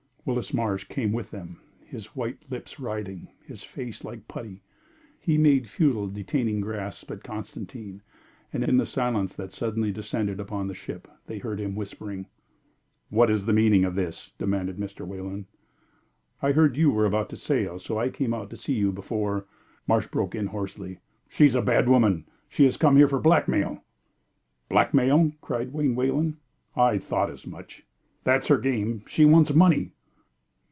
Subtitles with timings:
[0.23, 4.61] Willis Marsh came with them, his white lips writhing, his face like putty.
[5.19, 8.03] He made futile detaining grasps at Constantine,
[8.53, 12.27] and in the silence that suddenly descended upon the ship, they heard him whispering.
[13.09, 15.07] "What is the meaning of this?" demanded Mr.
[15.07, 15.47] Wayland.
[16.39, 19.47] "I heard you were about to sail, so I came out to see you before"
[19.87, 20.99] Marsh broke in, hoarsely:
[21.29, 22.25] "She's a bad woman!
[22.47, 23.81] She has come here for blackmail!"
[24.69, 26.37] "Blackmail!" cried Wayne Wayland.
[26.75, 27.87] "I thought as much!"
[28.23, 29.01] "That's her game.
[29.07, 29.93] She wants money!"